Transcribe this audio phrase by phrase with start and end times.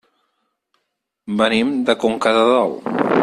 [1.43, 3.09] Venim de Conca de Dalt.